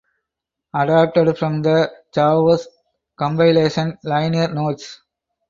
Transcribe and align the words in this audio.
Adapted 0.73 1.37
from 1.37 1.61
the 1.61 1.87
"Chaos 2.11 2.65
Compilation" 3.15 3.99
liner 4.03 4.47
notes. 4.51 4.99